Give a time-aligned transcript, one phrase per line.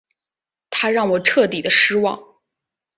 [0.71, 2.19] 他让我彻底的失望